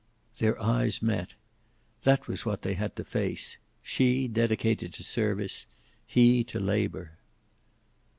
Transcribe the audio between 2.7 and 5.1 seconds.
had to face, she dedicated to